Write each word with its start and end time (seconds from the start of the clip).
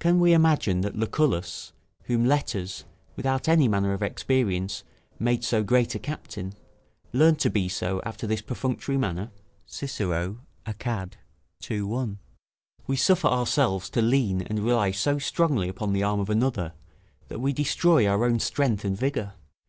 Can 0.00 0.18
we 0.18 0.32
imagine 0.32 0.80
that 0.80 0.96
Lucullus, 0.96 1.72
whom 2.06 2.24
letters, 2.26 2.82
without 3.14 3.46
any 3.46 3.68
manner 3.68 3.92
of 3.92 4.02
experience, 4.02 4.82
made 5.20 5.44
so 5.44 5.62
great 5.62 5.94
a 5.94 6.00
captain, 6.00 6.54
learned 7.12 7.38
to 7.38 7.48
be 7.48 7.68
so 7.68 8.02
after 8.04 8.26
this 8.26 8.42
perfunctory 8.42 8.96
manner? 8.96 9.30
[Cicero, 9.64 10.40
Acad., 10.66 11.16
ii. 11.70 11.80
I.] 11.82 12.08
We 12.88 12.96
suffer 12.96 13.28
ourselves 13.28 13.88
to 13.90 14.02
lean 14.02 14.42
and 14.42 14.58
rely 14.64 14.90
so 14.90 15.20
strongly 15.20 15.68
upon 15.68 15.92
the 15.92 16.02
arm 16.02 16.18
of 16.18 16.28
another, 16.28 16.72
that 17.28 17.38
we 17.38 17.52
destroy 17.52 18.04
our 18.04 18.24
own 18.24 18.40
strength 18.40 18.84
and 18.84 18.96
vigour. 18.98 19.34